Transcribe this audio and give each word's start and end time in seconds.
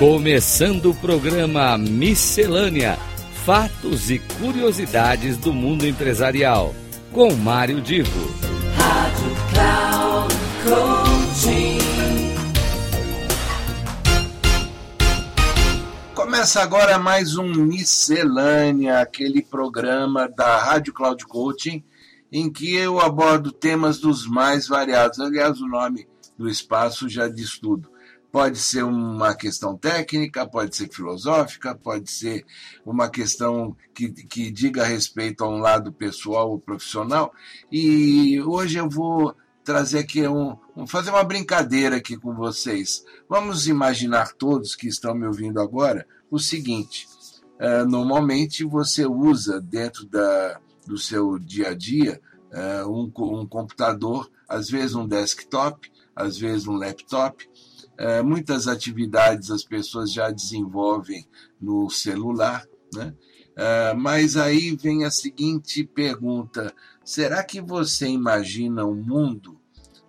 Começando 0.00 0.92
o 0.92 0.94
programa 0.94 1.76
Miscelânea: 1.76 2.98
Fatos 3.44 4.10
e 4.10 4.18
Curiosidades 4.18 5.36
do 5.36 5.52
Mundo 5.52 5.86
Empresarial, 5.86 6.74
com 7.12 7.34
Mário 7.34 7.82
Divo. 7.82 8.10
Rádio 8.78 9.30
Cloud 9.52 10.34
Começa 16.14 16.62
agora 16.62 16.98
mais 16.98 17.36
um 17.36 17.52
Miscelânea, 17.52 19.00
aquele 19.00 19.42
programa 19.42 20.26
da 20.26 20.56
Rádio 20.56 20.94
Cloud 20.94 21.26
Coaching, 21.26 21.84
em 22.32 22.50
que 22.50 22.74
eu 22.74 22.98
abordo 22.98 23.52
temas 23.52 23.98
dos 23.98 24.26
mais 24.26 24.66
variados. 24.66 25.20
Aliás, 25.20 25.60
o 25.60 25.68
nome 25.68 26.08
do 26.38 26.48
espaço 26.48 27.06
já 27.06 27.28
diz 27.28 27.58
tudo. 27.58 27.99
Pode 28.32 28.58
ser 28.58 28.84
uma 28.84 29.34
questão 29.34 29.76
técnica, 29.76 30.46
pode 30.46 30.76
ser 30.76 30.88
filosófica, 30.88 31.74
pode 31.74 32.08
ser 32.08 32.44
uma 32.86 33.08
questão 33.08 33.76
que, 33.92 34.08
que 34.10 34.52
diga 34.52 34.84
respeito 34.84 35.42
a 35.42 35.48
um 35.48 35.58
lado 35.58 35.92
pessoal 35.92 36.50
ou 36.50 36.60
profissional. 36.60 37.32
E 37.72 38.40
hoje 38.42 38.78
eu 38.78 38.88
vou 38.88 39.34
trazer 39.64 39.98
aqui 39.98 40.26
um, 40.28 40.56
um, 40.76 40.86
fazer 40.86 41.10
uma 41.10 41.24
brincadeira 41.24 41.96
aqui 41.96 42.16
com 42.16 42.34
vocês. 42.34 43.04
Vamos 43.28 43.66
imaginar 43.66 44.32
todos 44.34 44.76
que 44.76 44.86
estão 44.86 45.14
me 45.14 45.26
ouvindo 45.26 45.60
agora 45.60 46.06
o 46.30 46.38
seguinte: 46.38 47.08
uh, 47.60 47.84
normalmente 47.88 48.64
você 48.64 49.06
usa 49.06 49.60
dentro 49.60 50.06
da, 50.06 50.60
do 50.86 50.96
seu 50.96 51.36
dia 51.36 51.70
a 51.70 51.74
dia 51.74 52.20
uh, 52.52 52.88
um, 52.88 53.12
um 53.40 53.46
computador, 53.46 54.30
às 54.48 54.70
vezes 54.70 54.94
um 54.94 55.06
desktop, 55.06 55.90
às 56.14 56.38
vezes 56.38 56.66
um 56.66 56.76
laptop 56.76 57.48
é, 58.00 58.22
muitas 58.22 58.66
atividades 58.66 59.50
as 59.50 59.62
pessoas 59.62 60.10
já 60.10 60.30
desenvolvem 60.30 61.28
no 61.60 61.90
celular, 61.90 62.66
né? 62.94 63.14
É, 63.54 63.92
mas 63.92 64.38
aí 64.38 64.74
vem 64.74 65.04
a 65.04 65.10
seguinte 65.10 65.84
pergunta: 65.84 66.74
será 67.04 67.44
que 67.44 67.60
você 67.60 68.08
imagina 68.08 68.86
um 68.86 68.94
mundo 68.94 69.60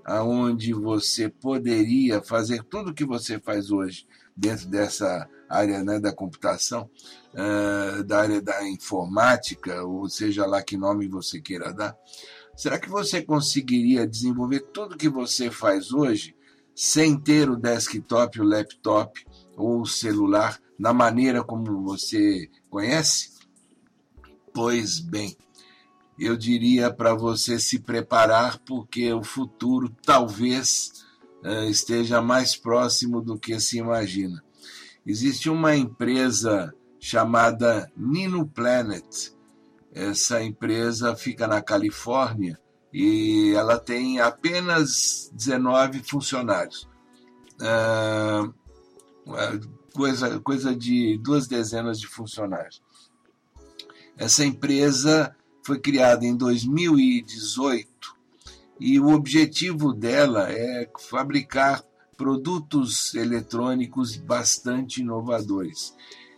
onde 0.07 0.73
você 0.73 1.29
poderia 1.29 2.21
fazer 2.23 2.63
tudo 2.63 2.91
o 2.91 2.93
que 2.93 3.05
você 3.05 3.39
faz 3.39 3.71
hoje 3.71 4.07
dentro 4.35 4.67
dessa 4.67 5.29
área 5.49 5.83
né, 5.83 5.99
da 5.99 6.13
computação, 6.13 6.89
uh, 7.33 8.03
da 8.03 8.21
área 8.21 8.41
da 8.41 8.67
informática, 8.67 9.83
ou 9.83 10.09
seja 10.09 10.45
lá 10.45 10.63
que 10.63 10.77
nome 10.77 11.07
você 11.07 11.39
queira 11.39 11.73
dar? 11.73 11.95
Será 12.55 12.79
que 12.79 12.89
você 12.89 13.21
conseguiria 13.21 14.07
desenvolver 14.07 14.61
tudo 14.73 14.97
que 14.97 15.09
você 15.09 15.51
faz 15.51 15.91
hoje 15.91 16.35
sem 16.75 17.19
ter 17.19 17.49
o 17.49 17.55
desktop, 17.55 18.39
o 18.39 18.43
laptop 18.43 19.25
ou 19.55 19.81
o 19.81 19.85
celular 19.85 20.59
na 20.77 20.93
maneira 20.93 21.43
como 21.43 21.83
você 21.83 22.49
conhece? 22.69 23.31
Pois 24.53 24.99
bem, 24.99 25.37
eu 26.19 26.35
diria 26.35 26.91
para 26.91 27.13
você 27.13 27.59
se 27.59 27.79
preparar, 27.79 28.59
porque 28.59 29.13
o 29.13 29.23
futuro 29.23 29.89
talvez 30.03 31.05
uh, 31.43 31.69
esteja 31.69 32.21
mais 32.21 32.55
próximo 32.55 33.21
do 33.21 33.39
que 33.39 33.59
se 33.59 33.77
imagina. 33.77 34.43
Existe 35.05 35.49
uma 35.49 35.75
empresa 35.75 36.73
chamada 36.99 37.91
Nino 37.95 38.47
Planet. 38.47 39.31
Essa 39.93 40.43
empresa 40.43 41.15
fica 41.15 41.47
na 41.47 41.61
Califórnia 41.61 42.59
e 42.93 43.53
ela 43.55 43.77
tem 43.77 44.19
apenas 44.19 45.31
19 45.33 46.03
funcionários. 46.03 46.87
Ah, 47.59 48.49
coisa, 49.93 50.39
coisa 50.39 50.75
de 50.75 51.17
duas 51.17 51.47
dezenas 51.47 51.99
de 51.99 52.07
funcionários. 52.07 52.81
Essa 54.17 54.45
empresa 54.45 55.35
foi 55.63 55.79
criada 55.79 56.25
em 56.25 56.35
2018 56.35 57.87
e 58.79 58.99
o 58.99 59.09
objetivo 59.09 59.93
dela 59.93 60.51
é 60.51 60.89
fabricar 60.99 61.83
produtos 62.17 63.13
eletrônicos 63.15 64.15
bastante 64.15 65.01
inovadores. 65.01 65.95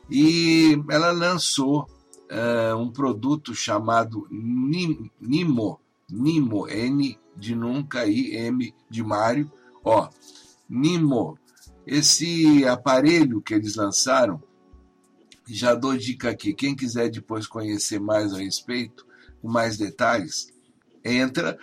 E 0.10 0.78
ela 0.90 1.12
lançou 1.12 1.88
uh, 2.30 2.78
um 2.78 2.92
produto 2.92 3.56
chamado 3.56 4.28
Nimo, 4.30 5.80
Nimo, 6.14 6.70
N 6.70 7.20
de 7.36 7.56
nunca, 7.56 8.06
I, 8.06 8.36
M 8.36 8.72
de 8.88 9.04
Mário, 9.04 9.52
ó, 9.84 10.08
Nimo. 10.70 11.36
Esse 11.88 12.64
aparelho 12.66 13.42
que 13.42 13.56
eles 13.56 13.76
lançaram, 13.76 14.40
já 15.48 15.74
dou 15.74 15.98
dica 15.98 16.30
aqui, 16.30 16.54
quem 16.54 16.76
quiser 16.76 17.10
depois 17.10 17.48
conhecer 17.48 18.00
mais 18.00 18.32
a 18.32 18.38
respeito, 18.38 19.08
com 19.42 19.50
mais 19.50 19.76
detalhes, 19.78 20.54
entra 21.04 21.58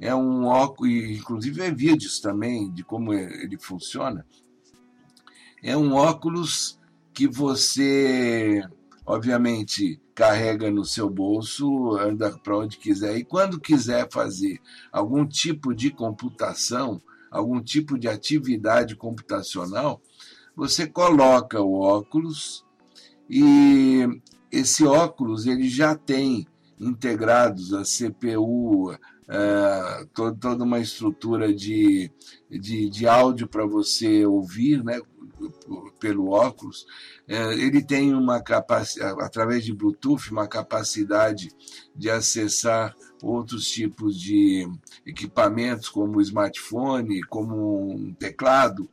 é 0.01 0.15
um 0.15 0.45
óculos, 0.45 0.93
inclusive 0.93 1.63
é 1.63 1.71
vídeos 1.71 2.21
também 2.21 2.71
de 2.73 2.83
como 2.83 3.13
ele 3.13 3.57
funciona. 3.59 4.27
É 5.63 5.77
um 5.77 5.93
óculos 5.95 6.79
que 7.13 7.27
você, 7.27 8.63
obviamente, 9.05 10.01
carrega 10.15 10.71
no 10.71 10.85
seu 10.85 11.09
bolso, 11.09 11.97
anda 11.97 12.37
para 12.39 12.59
onde 12.59 12.77
quiser 12.77 13.17
e 13.17 13.25
quando 13.25 13.61
quiser 13.61 14.09
fazer 14.11 14.61
algum 14.91 15.27
tipo 15.27 15.75
de 15.75 15.91
computação, 15.91 17.01
algum 17.31 17.61
tipo 17.61 17.99
de 17.99 18.09
atividade 18.09 18.97
computacional, 18.97 20.01
você 20.59 20.89
coloca 20.89 21.63
o 21.63 21.79
óculos 21.79 22.67
e 23.31 24.05
esse 24.51 24.85
óculos 24.85 25.47
ele 25.47 25.69
já 25.69 25.95
tem 25.95 26.49
integrados 26.81 27.73
a 27.73 27.85
CPU, 27.85 28.91
é, 29.29 30.05
toda 30.13 30.65
uma 30.65 30.81
estrutura 30.81 31.55
de, 31.55 32.11
de, 32.51 32.91
de 32.91 33.07
áudio 33.07 33.47
para 33.47 33.65
você 33.65 34.27
ouvir, 34.27 34.83
né, 34.83 35.01
pelo 36.01 36.31
óculos. 36.31 36.83
Uh, 37.29 37.53
ele 37.53 37.81
tem 37.81 38.13
uma 38.13 38.43
capacidade, 38.43 39.21
através 39.21 39.65
de 39.65 39.73
Bluetooth, 39.73 40.33
uma 40.33 40.49
capacidade 40.49 41.51
de 41.95 42.11
acessar 42.11 42.97
outros 43.23 43.69
tipos 43.69 44.19
de 44.19 44.69
equipamentos, 45.07 45.89
como 45.89 46.21
smartphone, 46.21 47.23
como 47.25 47.93
um 47.93 48.13
teclado, 48.13 48.91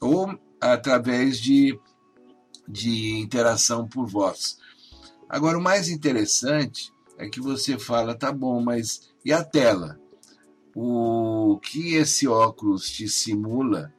ou 0.00 0.38
através 0.72 1.38
de, 1.38 1.78
de 2.68 3.18
interação 3.18 3.86
por 3.86 4.06
voz. 4.06 4.58
Agora, 5.28 5.58
o 5.58 5.62
mais 5.62 5.88
interessante 5.88 6.92
é 7.18 7.28
que 7.28 7.40
você 7.40 7.78
fala, 7.78 8.14
tá 8.14 8.30
bom, 8.30 8.60
mas 8.62 9.10
e 9.24 9.32
a 9.32 9.42
tela? 9.42 9.98
O 10.74 11.58
que 11.62 11.94
esse 11.94 12.28
óculos 12.28 12.90
te 12.90 13.08
simula 13.08 13.92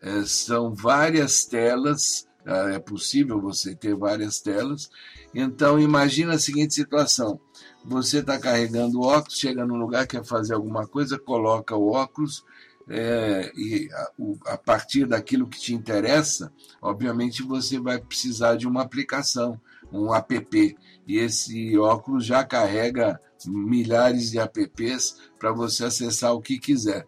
é, 0.00 0.24
são 0.24 0.72
várias 0.72 1.44
telas, 1.44 2.26
é 2.46 2.78
possível 2.78 3.40
você 3.40 3.74
ter 3.74 3.94
várias 3.94 4.40
telas. 4.40 4.88
Então, 5.34 5.78
imagina 5.78 6.34
a 6.34 6.38
seguinte 6.38 6.72
situação: 6.72 7.38
você 7.84 8.18
está 8.18 8.38
carregando 8.38 9.00
o 9.00 9.04
óculos, 9.04 9.38
chega 9.38 9.66
num 9.66 9.76
lugar, 9.76 10.06
quer 10.06 10.24
fazer 10.24 10.54
alguma 10.54 10.86
coisa, 10.86 11.18
coloca 11.18 11.76
o 11.76 11.92
óculos, 11.92 12.44
é, 12.92 13.52
e 13.54 13.88
a, 13.92 14.54
a, 14.54 14.58
partir 14.58 15.06
daquilo 15.06 15.46
que 15.46 15.60
te 15.60 15.72
interessa, 15.72 16.52
obviamente 16.82 17.40
você 17.40 17.78
vai 17.78 18.00
precisar 18.00 18.56
de 18.56 18.66
uma 18.66 18.82
aplicação, 18.82 19.60
um 19.92 20.12
app. 20.12 20.76
E 21.06 21.16
esse 21.16 21.78
óculos 21.78 22.26
já 22.26 22.42
carrega 22.44 23.20
milhares 23.46 24.32
de 24.32 24.40
apps 24.40 25.16
para 25.38 25.52
você 25.52 25.84
acessar 25.84 26.34
o 26.34 26.42
que 26.42 26.58
quiser. 26.58 27.06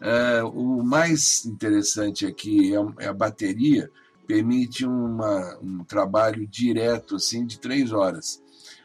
É, 0.00 0.44
o 0.44 0.84
mais 0.84 1.44
interessante 1.44 2.24
aqui 2.24 2.72
é, 2.72 3.04
é 3.04 3.08
a 3.08 3.12
bateria, 3.12 3.90
permite 4.28 4.86
uma, 4.86 5.58
um 5.60 5.82
trabalho 5.82 6.46
direto 6.46 7.16
assim 7.16 7.44
de 7.44 7.58
três 7.58 7.92
horas. 7.92 8.40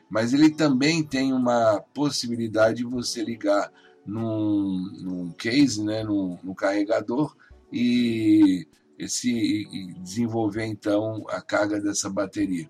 Mas 0.09 0.33
ele 0.33 0.49
também 0.49 1.03
tem 1.03 1.33
uma 1.33 1.79
possibilidade 1.93 2.77
de 2.77 2.83
você 2.83 3.23
ligar 3.23 3.71
num, 4.12 4.92
num 5.02 5.31
case, 5.34 5.81
né, 5.84 6.04
num, 6.04 6.38
num 6.44 6.54
carregador 6.54 7.36
e, 7.72 8.68
esse, 9.00 9.31
e 9.31 9.94
desenvolver 10.02 10.66
então 10.66 11.25
a 11.30 11.42
carga 11.42 11.80
dessa 11.80 12.10
bateria. 12.10 12.69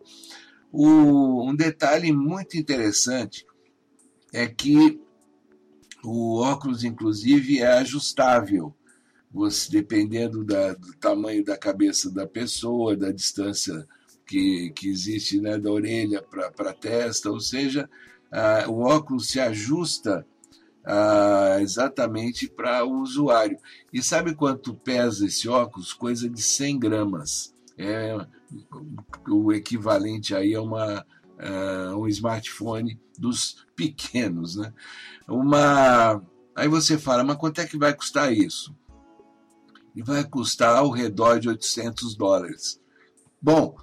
O, 0.71 1.49
um 1.49 1.55
detalhe 1.55 2.11
muito 2.11 2.57
interessante 2.57 3.45
é 4.31 4.47
que 4.47 4.99
O 6.03 6.41
óculos, 6.41 6.83
inclusive, 6.83 7.59
é 7.59 7.67
ajustável. 7.79 8.73
Você, 9.31 9.71
dependendo 9.71 10.43
da, 10.43 10.73
do 10.73 10.93
tamanho 10.95 11.43
da 11.43 11.55
cabeça 11.57 12.09
da 12.11 12.25
pessoa, 12.27 12.97
da 12.97 13.11
distância 13.11 13.87
que, 14.25 14.71
que 14.75 14.89
existe 14.89 15.39
né, 15.39 15.57
da 15.57 15.71
orelha 15.71 16.21
para 16.21 16.71
a 16.71 16.73
testa, 16.73 17.29
ou 17.29 17.39
seja, 17.39 17.87
o 18.67 18.81
óculos 18.81 19.29
se 19.29 19.39
ajusta 19.39 20.25
ah, 20.83 21.57
exatamente 21.59 22.47
para 22.47 22.83
o 22.83 23.01
usuário. 23.01 23.57
E 23.93 24.01
sabe 24.01 24.33
quanto 24.33 24.73
pesa 24.73 25.25
esse 25.25 25.47
óculos? 25.47 25.93
Coisa 25.93 26.29
de 26.29 26.41
100 26.41 26.79
gramas. 26.79 27.55
É 27.77 28.15
o 29.27 29.51
equivalente 29.53 30.35
aí 30.35 30.53
a 30.53 30.61
uma, 30.61 31.05
uh, 31.39 31.97
um 31.97 32.07
smartphone 32.07 32.99
dos 33.17 33.65
pequenos. 33.75 34.55
Né? 34.55 34.73
Uma... 35.27 36.21
Aí 36.55 36.67
você 36.67 36.97
fala, 36.97 37.23
mas 37.23 37.37
quanto 37.37 37.61
é 37.61 37.67
que 37.67 37.77
vai 37.77 37.93
custar 37.93 38.33
isso? 38.33 38.75
E 39.95 40.01
vai 40.01 40.23
custar 40.23 40.77
ao 40.77 40.89
redor 40.89 41.39
de 41.39 41.49
800 41.49 42.15
dólares. 42.15 42.79
Bom, 43.41 43.75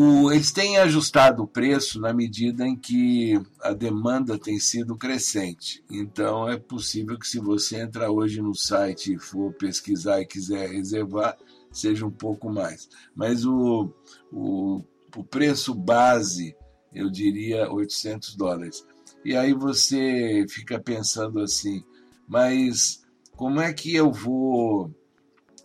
o, 0.00 0.30
eles 0.30 0.52
têm 0.52 0.78
ajustado 0.78 1.42
o 1.42 1.46
preço 1.46 2.00
na 2.00 2.12
medida 2.12 2.64
em 2.64 2.76
que 2.76 3.34
a 3.60 3.72
demanda 3.72 4.38
tem 4.38 4.56
sido 4.60 4.96
crescente. 4.96 5.82
Então, 5.90 6.48
é 6.48 6.56
possível 6.56 7.18
que, 7.18 7.26
se 7.26 7.40
você 7.40 7.80
entrar 7.80 8.08
hoje 8.08 8.40
no 8.40 8.54
site 8.54 9.14
e 9.14 9.18
for 9.18 9.52
pesquisar 9.54 10.20
e 10.20 10.26
quiser 10.26 10.70
reservar, 10.70 11.36
seja 11.72 12.06
um 12.06 12.12
pouco 12.12 12.48
mais. 12.48 12.88
Mas 13.12 13.44
o, 13.44 13.92
o, 14.30 14.84
o 15.16 15.24
preço 15.24 15.74
base, 15.74 16.54
eu 16.94 17.10
diria 17.10 17.68
800 17.68 18.36
dólares. 18.36 18.86
E 19.24 19.34
aí 19.34 19.52
você 19.52 20.46
fica 20.48 20.78
pensando 20.78 21.40
assim, 21.40 21.82
mas 22.28 23.02
como 23.34 23.60
é 23.60 23.72
que 23.72 23.96
eu 23.96 24.12
vou 24.12 24.94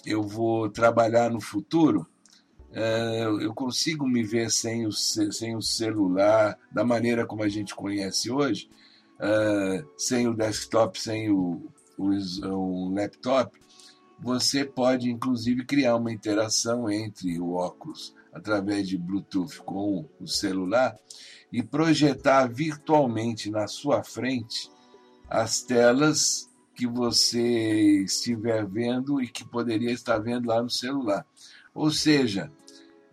eu 0.03 0.23
vou 0.23 0.69
trabalhar 0.69 1.29
no 1.29 1.39
futuro? 1.39 2.07
É, 2.75 3.23
eu 3.25 3.53
consigo 3.53 4.07
me 4.07 4.23
ver 4.23 4.49
sem 4.49 4.87
o, 4.87 4.91
sem 4.91 5.55
o 5.55 5.61
celular, 5.61 6.57
da 6.71 6.83
maneira 6.83 7.25
como 7.25 7.43
a 7.43 7.49
gente 7.49 7.75
conhece 7.75 8.31
hoje, 8.31 8.67
é, 9.19 9.83
sem 9.95 10.27
o 10.27 10.33
desktop, 10.33 10.99
sem 10.99 11.29
o, 11.29 11.69
o, 11.97 12.09
o 12.47 12.93
laptop, 12.93 13.59
você 14.19 14.65
pode 14.65 15.11
inclusive 15.11 15.65
criar 15.65 15.97
uma 15.97 16.11
interação 16.11 16.89
entre 16.89 17.39
o 17.39 17.53
óculos 17.53 18.15
através 18.33 18.87
de 18.87 18.97
Bluetooth 18.97 19.61
com 19.63 20.09
o 20.19 20.27
celular 20.27 20.97
e 21.51 21.61
projetar 21.61 22.47
virtualmente 22.47 23.51
na 23.51 23.67
sua 23.67 24.03
frente 24.03 24.71
as 25.29 25.61
telas 25.61 26.49
que 26.75 26.87
você 26.87 28.03
estiver 28.03 28.65
vendo 28.65 29.21
e 29.21 29.27
que 29.27 29.47
poderia 29.47 29.91
estar 29.91 30.17
vendo 30.17 30.47
lá 30.47 30.61
no 30.61 30.69
celular. 30.69 31.25
Ou 31.73 31.91
seja, 31.91 32.51